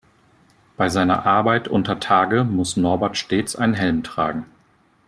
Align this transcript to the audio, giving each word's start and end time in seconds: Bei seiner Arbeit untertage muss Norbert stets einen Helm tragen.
Bei 0.77 0.89
seiner 0.89 1.27
Arbeit 1.27 1.67
untertage 1.67 2.43
muss 2.43 2.75
Norbert 2.75 3.17
stets 3.17 3.55
einen 3.55 3.75
Helm 3.75 4.01
tragen. 4.01 4.47